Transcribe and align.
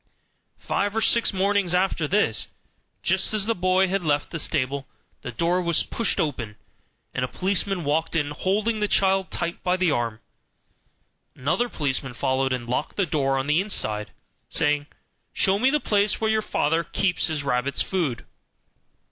Five 0.57 0.95
or 0.95 1.01
six 1.03 1.31
mornings 1.31 1.75
after 1.75 2.07
this, 2.07 2.47
just 3.03 3.35
as 3.35 3.45
the 3.45 3.53
boy 3.53 3.87
had 3.87 4.01
left 4.01 4.31
the 4.31 4.39
stable, 4.39 4.87
the 5.21 5.31
door 5.31 5.61
was 5.61 5.83
pushed 5.83 6.19
open, 6.19 6.55
and 7.13 7.23
a 7.23 7.27
policeman 7.27 7.83
walked 7.83 8.15
in, 8.15 8.31
holding 8.31 8.79
the 8.79 8.87
child 8.87 9.29
tight 9.29 9.61
by 9.61 9.77
the 9.77 9.91
arm; 9.91 10.19
another 11.35 11.69
policeman 11.69 12.15
followed, 12.15 12.51
and 12.51 12.67
locked 12.67 12.95
the 12.95 13.05
door 13.05 13.37
on 13.37 13.45
the 13.45 13.61
inside, 13.61 14.09
saying, 14.49 14.87
"Show 15.33 15.59
me 15.59 15.69
the 15.69 15.79
place 15.79 16.19
where 16.19 16.31
your 16.31 16.41
father 16.41 16.83
keeps 16.83 17.27
his 17.27 17.43
rabbits' 17.43 17.83
food." 17.83 18.25